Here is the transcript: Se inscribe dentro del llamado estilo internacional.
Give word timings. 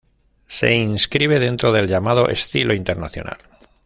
Se 0.47 0.73
inscribe 0.73 1.37
dentro 1.37 1.71
del 1.71 1.87
llamado 1.87 2.27
estilo 2.27 2.73
internacional. 2.73 3.37